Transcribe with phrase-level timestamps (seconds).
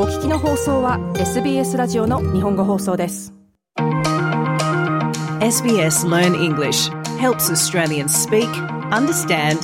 [0.00, 3.34] お聞きの放送は SBS ラジオの日本語放送です
[5.40, 8.48] SBS Learn English helps Australians speak,
[8.92, 9.58] understand,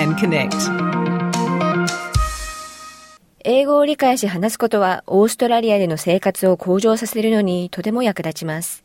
[0.00, 0.54] and connect.
[3.42, 8.84] 英語を理解し話すことはオーストラリアでの生活を向上させるのにとても役立ちます。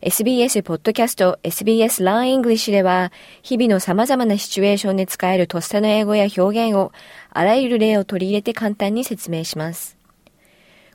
[0.00, 6.90] SBS ポッドキャスト SBS Learn English では日々の様々なシチュエーションで使えるとっさの英語や表現を
[7.30, 9.99] あらゆる例を取り入れて簡単に説明します。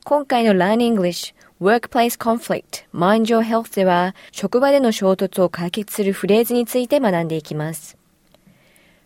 [0.08, 7.98] 今回の Learn English Workplace Conflict Mind Your Health では職場での衝突を解決するフレーズについて学んでいきます。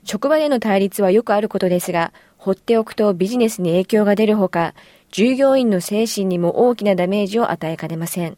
[0.04, 4.74] 職場での対立はよくあることですが、放っておくとビジネスに影響が出るほか、
[5.10, 8.38] 従業員の精神にも大きなダメージを与えかねません。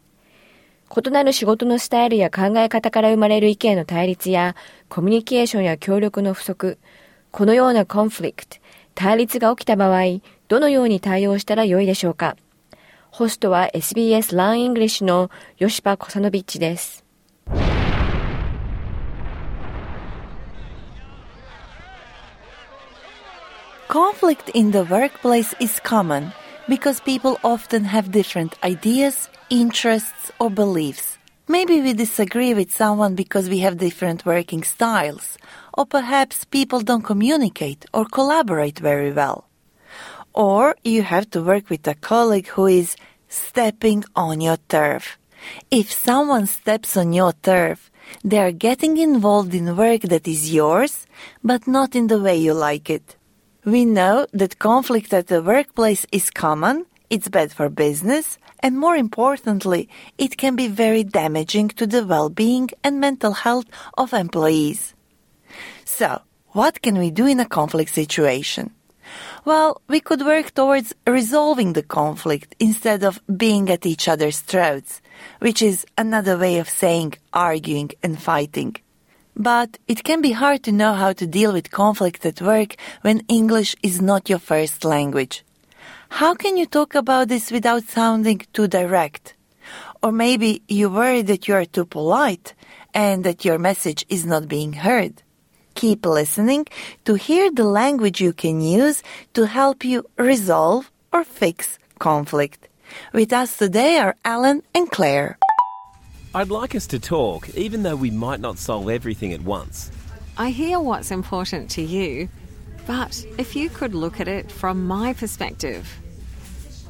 [1.04, 4.54] 異なる仕事のスタイルや考え方から生まれる意見の対立や、
[4.88, 6.78] コミュニケーションや協力の不足、
[7.32, 8.58] このようなコンフリクト、
[8.94, 12.36] 対立が起きた場合、どのように対応したらよいでしょうか
[13.11, 17.03] ホストは SBS Learn English の吉羽コサノビッチです。
[23.89, 26.31] Conflict in the workplace is common
[26.67, 31.17] because people often have different ideas, interests, or beliefs.
[31.47, 35.37] Maybe we disagree with someone because we have different working styles,
[35.77, 39.45] or perhaps people don't communicate or collaborate very well.
[40.34, 42.96] Or you have to work with a colleague who is
[43.28, 45.18] stepping on your turf.
[45.70, 47.90] If someone steps on your turf,
[48.24, 51.06] they are getting involved in work that is yours,
[51.42, 53.16] but not in the way you like it.
[53.64, 58.96] We know that conflict at the workplace is common, it's bad for business, and more
[58.96, 59.88] importantly,
[60.18, 63.66] it can be very damaging to the well-being and mental health
[63.98, 64.94] of employees.
[65.84, 68.72] So, what can we do in a conflict situation?
[69.44, 75.00] Well, we could work towards resolving the conflict instead of being at each other's throats,
[75.40, 78.76] which is another way of saying arguing and fighting.
[79.34, 83.24] But it can be hard to know how to deal with conflict at work when
[83.28, 85.44] English is not your first language.
[86.10, 89.34] How can you talk about this without sounding too direct?
[90.02, 92.54] Or maybe you worry that you are too polite
[92.92, 95.22] and that your message is not being heard.
[95.74, 96.66] Keep listening
[97.04, 99.02] to hear the language you can use
[99.34, 102.68] to help you resolve or fix conflict.
[103.12, 105.38] With us today are Alan and Claire.
[106.34, 109.90] I'd like us to talk, even though we might not solve everything at once.
[110.36, 112.28] I hear what's important to you,
[112.86, 115.98] but if you could look at it from my perspective.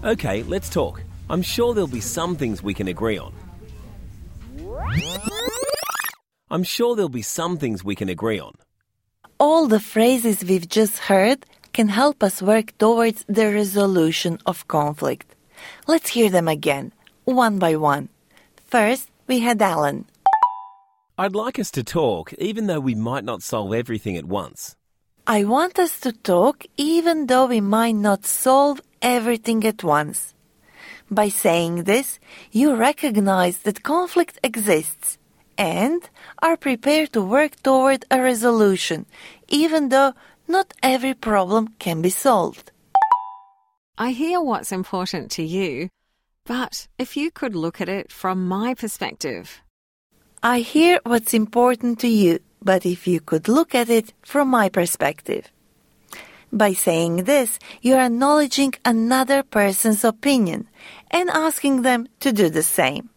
[0.05, 1.03] Okay, let's talk.
[1.29, 3.33] I'm sure there'll be some things we can agree on.
[6.51, 8.53] I'm sure there'll be some things we can agree on
[9.43, 15.35] all the phrases we've just heard can help us work towards the resolution of conflict.
[15.89, 16.93] Let's hear them again,
[17.25, 18.09] one by one.
[18.67, 20.05] First, we had Alan.
[21.19, 24.77] I'd like us to talk, even though we might not solve everything at once.
[25.27, 30.35] I want us to talk, even though we might not solve everything at once.
[31.11, 32.21] By saying this,
[32.53, 35.19] you recognize that conflict exists
[35.59, 36.09] and
[36.41, 39.07] are prepared to work toward a resolution,
[39.49, 40.13] even though
[40.49, 42.73] not every problem can be solved.
[43.99, 45.89] I hear what's important to you,
[46.45, 49.63] but if you could look at it from my perspective.
[50.43, 54.69] I hear what's important to you, but if you could look at it from my
[54.69, 55.51] perspective.
[56.53, 60.69] By saying this, you're acknowledging another person's opinion
[61.11, 63.09] and asking them to do the same.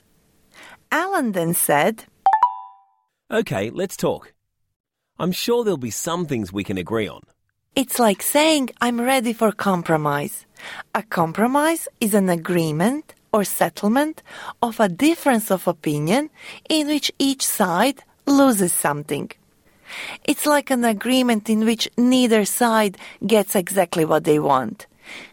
[0.92, 2.06] Alan then said,
[3.36, 4.32] Okay, let's talk.
[5.20, 7.20] I'm sure there'll be some things we can agree on.
[7.76, 10.46] It's like saying I'm ready for compromise.
[10.94, 14.24] A compromise is an agreement or settlement
[14.62, 16.30] of a difference of opinion
[16.70, 19.30] in which each side loses something.
[20.24, 22.98] It's like an agreement in which neither side
[23.28, 24.88] gets exactly what they want.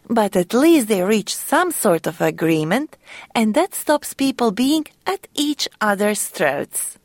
[0.09, 2.97] But at least they reach some sort of agreement,
[3.33, 6.99] and that stops people being at each other's throats.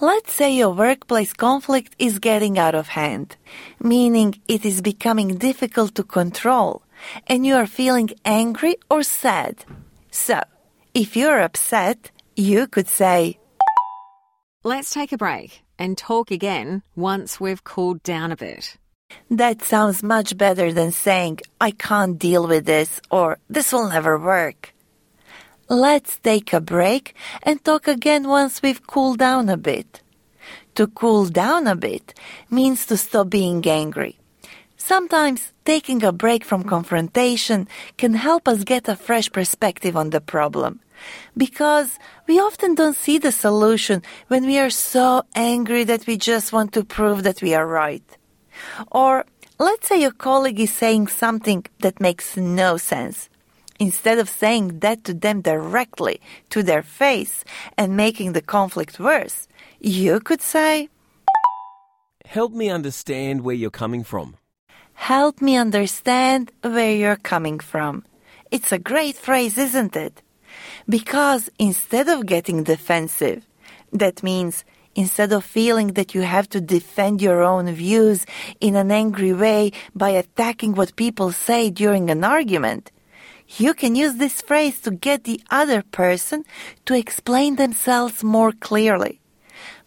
[0.00, 3.36] Let's say your workplace conflict is getting out of hand,
[3.80, 6.82] meaning it is becoming difficult to control,
[7.28, 9.64] and you are feeling angry or sad.
[10.10, 10.40] So,
[10.92, 13.38] if you're upset, you could say,
[14.64, 18.76] Let's take a break and talk again once we've cooled down a bit.
[19.30, 24.18] That sounds much better than saying, I can't deal with this or this will never
[24.18, 24.72] work.
[25.72, 30.02] Let's take a break and talk again once we've cooled down a bit.
[30.74, 32.12] To cool down a bit
[32.50, 34.18] means to stop being angry.
[34.76, 40.20] Sometimes taking a break from confrontation can help us get a fresh perspective on the
[40.20, 40.80] problem.
[41.38, 41.98] Because
[42.28, 46.74] we often don't see the solution when we are so angry that we just want
[46.74, 48.04] to prove that we are right.
[48.90, 49.24] Or
[49.58, 53.30] let's say your colleague is saying something that makes no sense.
[53.82, 56.20] Instead of saying that to them directly
[56.50, 57.44] to their face
[57.76, 59.48] and making the conflict worse,
[59.80, 60.88] you could say,
[62.24, 64.36] Help me understand where you're coming from.
[64.92, 68.04] Help me understand where you're coming from.
[68.52, 70.22] It's a great phrase, isn't it?
[70.88, 73.42] Because instead of getting defensive,
[73.92, 74.64] that means
[74.94, 78.26] instead of feeling that you have to defend your own views
[78.60, 82.92] in an angry way by attacking what people say during an argument,
[83.58, 86.44] you can use this phrase to get the other person
[86.86, 89.20] to explain themselves more clearly.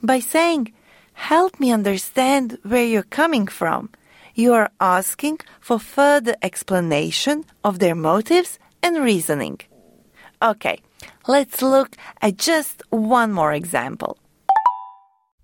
[0.01, 0.73] By saying,
[1.13, 3.89] help me understand where you're coming from,
[4.35, 9.59] you are asking for further explanation of their motives and reasoning.
[10.41, 10.79] Okay,
[11.27, 14.17] let's look at just one more example.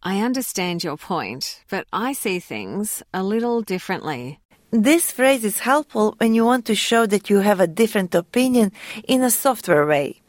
[0.03, 4.39] I understand your point, but I see things a little differently.
[4.71, 8.71] This phrase is helpful when you want to show that you have a different opinion
[9.05, 10.21] in a software way.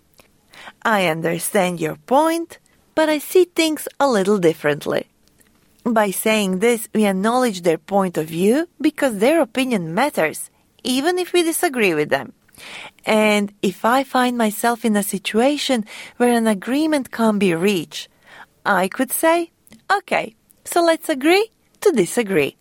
[0.83, 2.59] I understand your point,
[2.97, 5.07] but I see things a little differently.
[5.85, 10.51] By saying this, we acknowledge their point of view because their opinion matters,
[10.83, 12.33] even if we disagree with them.
[13.07, 15.85] And if I find myself in a situation
[16.17, 18.09] where an agreement can't be reached,
[18.67, 19.53] I could say,
[19.89, 20.35] okay,
[20.65, 21.53] so let's agree
[21.83, 22.57] to disagree.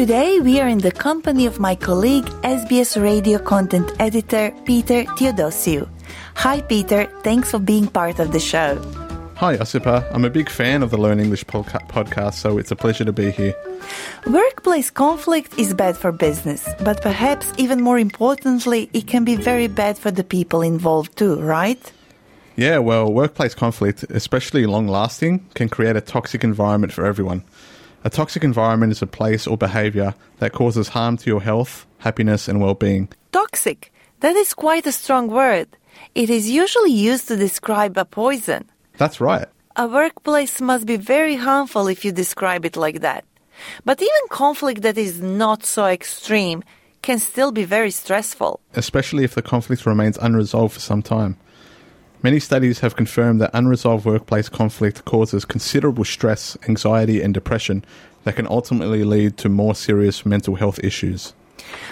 [0.00, 5.86] Today we are in the company of my colleague, SBS radio content editor Peter Theodosiou.
[6.36, 8.80] Hi Peter, thanks for being part of the show.
[9.34, 10.10] Hi, Josipa.
[10.14, 13.12] I'm a big fan of the Learn English podca- podcast, so it's a pleasure to
[13.12, 13.54] be here.
[14.26, 19.68] Workplace conflict is bad for business, but perhaps even more importantly, it can be very
[19.68, 21.92] bad for the people involved too, right?
[22.56, 27.42] Yeah, well, workplace conflict, especially long lasting, can create a toxic environment for everyone.
[28.04, 32.48] A toxic environment is a place or behavior that causes harm to your health, happiness,
[32.48, 33.08] and well being.
[33.32, 33.92] Toxic.
[34.20, 35.68] That is quite a strong word.
[36.14, 38.64] It is usually used to describe a poison.
[38.96, 39.46] That's right.
[39.76, 43.24] A workplace must be very harmful if you describe it like that.
[43.84, 46.62] But even conflict that is not so extreme
[47.02, 48.60] can still be very stressful.
[48.74, 51.36] especially if the conflict remains unresolved for some time.
[52.22, 57.82] Many studies have confirmed that unresolved workplace conflict causes considerable stress, anxiety, and depression
[58.24, 61.32] that can ultimately lead to more serious mental health issues.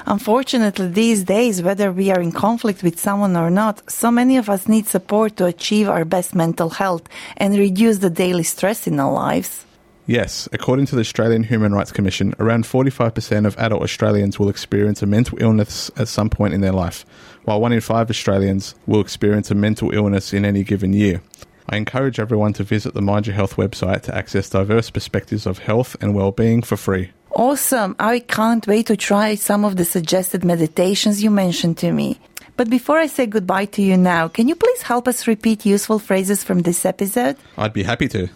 [0.05, 4.51] Unfortunately, these days, whether we are in conflict with someone or not, so many of
[4.51, 7.09] us need support to achieve our best mental health
[7.39, 9.65] and reduce the daily stress in our lives.
[10.09, 15.03] Yes, according to the Australian Human Rights Commission, around 45% of adult Australians will experience
[15.03, 17.05] a mental illness at some point in their life,
[17.45, 21.21] while one in five Australians will experience a mental illness in any given year.
[21.69, 25.59] I encourage everyone to visit the Mind Your Health website to access diverse perspectives of
[25.59, 27.11] health and well-being for free.
[27.33, 27.95] Awesome!
[27.99, 32.19] I can't wait to try some of the suggested meditations you mentioned to me.
[32.57, 35.99] But before I say goodbye to you now, can you please help us repeat useful
[35.99, 37.37] phrases from this episode?
[37.59, 38.31] I'd be happy to.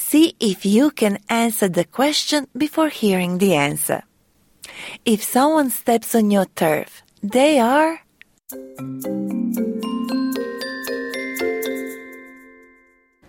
[0.00, 4.02] See if you can answer the question before hearing the answer.
[5.04, 8.00] If someone steps on your turf, they are.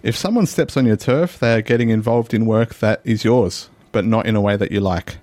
[0.02, 3.70] If someone steps on your turf, they are getting involved in work that is yours,
[3.92, 5.18] but not in a way that you like.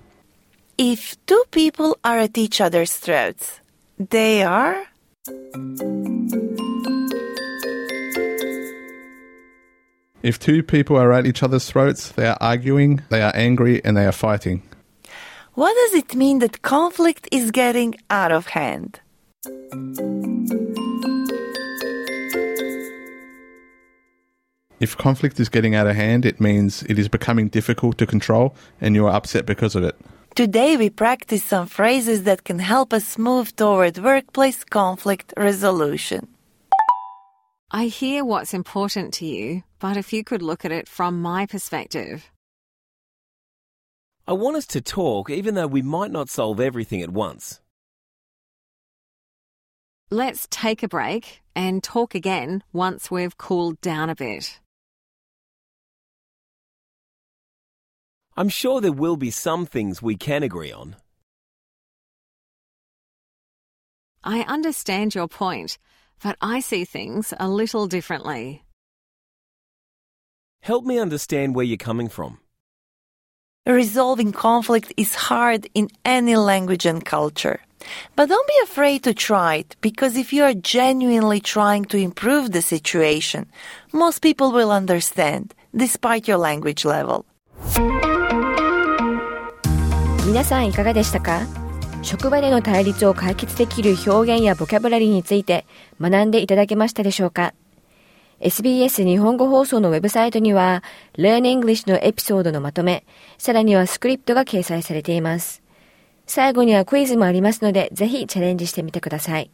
[0.77, 3.59] If two people are at each other's throats,
[3.97, 4.85] they are.
[10.21, 13.95] If two people are at each other's throats, they are arguing, they are angry, and
[13.95, 14.63] they are fighting.
[15.53, 18.99] What does it mean that conflict is getting out of hand?
[24.79, 28.55] If conflict is getting out of hand, it means it is becoming difficult to control
[28.79, 29.95] and you are upset because of it.
[30.35, 36.27] Today we practice some phrases that can help us move toward workplace conflict resolution.
[37.71, 41.45] I hear what's important to you, but if you could look at it from my
[41.45, 42.31] perspective.
[44.27, 47.61] I want us to talk even though we might not solve everything at once.
[50.09, 54.59] Let's take a break and talk again once we've cooled down a bit.
[58.35, 60.95] I'm sure there will be some things we can agree on.
[64.23, 65.77] I understand your point,
[66.22, 68.62] but I see things a little differently.
[70.62, 72.38] Help me understand where you're coming from.
[73.66, 77.60] Resolving conflict is hard in any language and culture.
[78.16, 82.52] But don't be afraid to try it because if you are genuinely trying to improve
[82.52, 83.46] the situation,
[83.92, 87.24] most people will understand despite your language level.
[90.26, 91.42] 皆さんいかがでしたか
[92.01, 95.65] 職場での対立を解決できる表現やボキャブラリーについて
[95.99, 97.53] 学んでいただけましたでしょうか
[98.39, 100.83] ？SBS 日本語放送のウェブサイトには
[101.17, 103.05] Learn English のエピソードのまとめ、
[103.37, 105.61] さらにはスクリプトが掲載されています。
[106.25, 109.51] 最後にはクイズもありますので、ぜひチャレンジしてみてください。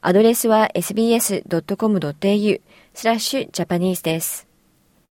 [0.00, 2.60] アドレスは sbs.com.au
[2.94, 4.46] スラッシュジャパニーズです。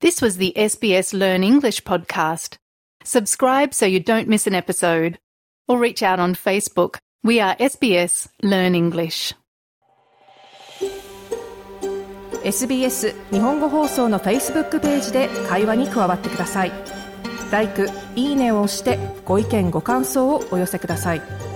[0.00, 2.56] This was the SBS Learn English podcast.
[3.04, 5.18] Subscribe so you don't miss an episode.
[5.68, 6.96] Or reach out on Facebook.
[7.22, 9.34] We are SBS Learn English.
[12.42, 16.72] SBS 日本語放送の Facebook ページで会話に加わってください。
[17.52, 21.47] 「LIKE」「いいね」を押してご意見ご感想をお寄せください。